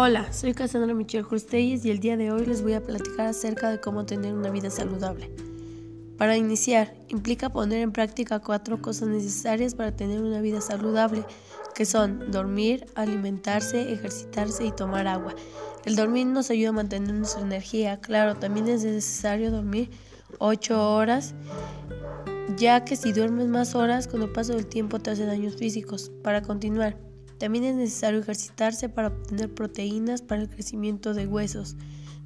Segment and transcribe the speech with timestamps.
[0.00, 3.68] Hola, soy Cassandra Michelle Crustelles y el día de hoy les voy a platicar acerca
[3.68, 5.28] de cómo tener una vida saludable.
[6.16, 11.24] Para iniciar, implica poner en práctica cuatro cosas necesarias para tener una vida saludable,
[11.74, 15.34] que son dormir, alimentarse, ejercitarse y tomar agua.
[15.84, 19.90] El dormir nos ayuda a mantener nuestra energía, claro, también es necesario dormir
[20.38, 21.34] 8 horas,
[22.56, 26.12] ya que si duermes más horas, con el paso del tiempo te hace daños físicos.
[26.22, 27.07] Para continuar,
[27.38, 31.76] también es necesario ejercitarse para obtener proteínas para el crecimiento de huesos.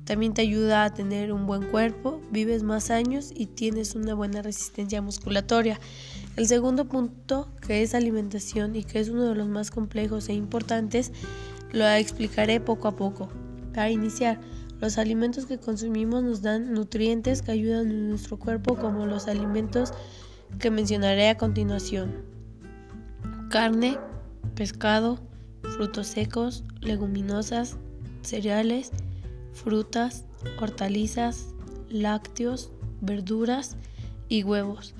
[0.05, 4.43] También te ayuda a tener un buen cuerpo, vives más años y tienes una buena
[4.43, 5.79] resistencia musculatoria.
[6.37, 10.35] El segundo punto, que es alimentación y que es uno de los más complejos e
[10.35, 11.13] importantes,
[11.73, 13.29] lo explicaré poco a poco.
[13.73, 14.41] Para iniciar,
[14.81, 19.93] los alimentos que consumimos nos dan nutrientes que ayudan a nuestro cuerpo como los alimentos
[20.59, 22.25] que mencionaré a continuación.
[23.49, 23.99] Carne,
[24.63, 25.19] pescado,
[25.77, 27.79] frutos secos, leguminosas,
[28.21, 28.93] cereales,
[29.53, 30.25] frutas,
[30.61, 31.47] hortalizas,
[31.91, 33.77] lácteos, verduras
[34.29, 34.95] y huevos.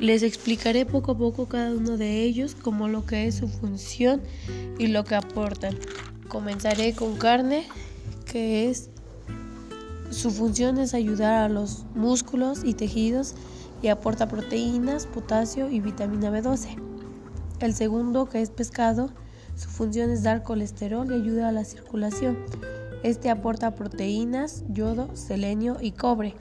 [0.00, 4.22] Les explicaré poco a poco cada uno de ellos como lo que es su función
[4.76, 5.78] y lo que aportan.
[6.26, 7.62] Comenzaré con carne,
[8.24, 8.90] que es
[10.10, 13.36] su función es ayudar a los músculos y tejidos
[13.82, 16.95] y aporta proteínas, potasio y vitamina B12.
[17.58, 19.10] El segundo, que es pescado,
[19.56, 22.36] su función es dar colesterol y ayuda a la circulación.
[23.02, 26.34] Este aporta proteínas, yodo, selenio y cobre.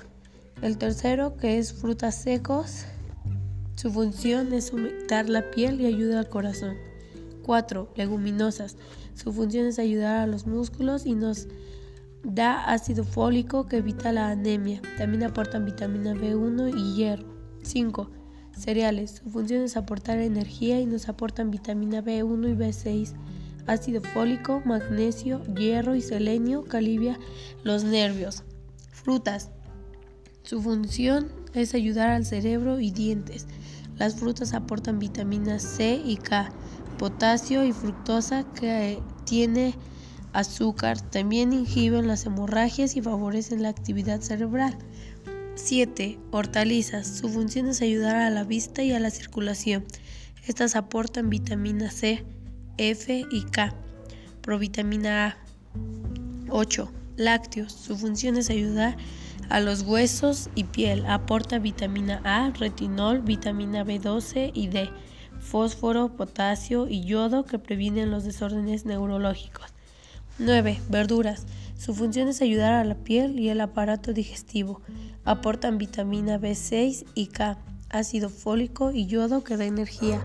[0.62, 2.86] El tercero, que es frutas secos,
[3.76, 6.76] su función es humectar la piel y ayuda al corazón.
[7.44, 7.94] 4.
[7.96, 8.76] Leguminosas.
[9.14, 11.48] Su función es ayudar a los músculos y nos
[12.24, 14.82] da ácido fólico que evita la anemia.
[14.98, 17.28] También aportan vitamina B1 y hierro.
[17.64, 18.10] 5.
[18.56, 19.22] Cereales.
[19.24, 23.14] Su función es aportar energía y nos aportan vitamina B1 y B6,
[23.68, 27.20] ácido fólico, magnesio, hierro y selenio que alivia
[27.64, 28.44] los nervios.
[28.92, 29.52] Frutas.
[30.44, 33.48] Su función es ayudar al cerebro y dientes.
[33.98, 36.52] Las frutas aportan vitaminas C y K,
[36.98, 39.74] potasio y fructosa que tiene
[40.34, 41.00] azúcar.
[41.00, 44.78] También inhiben las hemorragias y favorecen la actividad cerebral.
[45.56, 46.20] 7.
[46.32, 47.08] Hortalizas.
[47.08, 49.86] Su función es ayudar a la vista y a la circulación.
[50.46, 52.26] Estas aportan vitamina C,
[52.78, 53.74] F y K.
[54.42, 55.38] Provitamina A.
[56.50, 56.92] 8.
[57.16, 57.72] Lácteos.
[57.72, 58.98] Su función es ayudar
[59.50, 61.06] a los huesos y piel.
[61.06, 64.90] Aporta vitamina A, retinol, vitamina B12 y D,
[65.40, 69.74] fósforo, potasio y yodo que previenen los desórdenes neurológicos.
[70.38, 70.82] 9.
[70.90, 71.46] Verduras.
[71.78, 74.82] Su función es ayudar a la piel y el aparato digestivo.
[75.24, 77.58] Aportan vitamina B6 y K,
[77.90, 80.22] ácido fólico y yodo que da energía.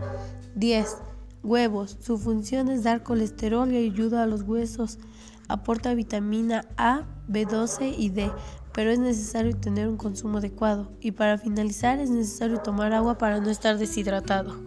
[0.56, 0.96] 10.
[1.44, 1.96] Huevos.
[2.00, 4.98] Su función es dar colesterol y ayuda a los huesos.
[5.46, 8.32] Aporta vitamina A, B12 y D,
[8.72, 10.90] pero es necesario tener un consumo adecuado.
[11.00, 14.58] Y para finalizar es necesario tomar agua para no estar deshidratado.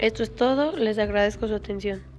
[0.00, 2.11] Esto es todo, les agradezco su atención.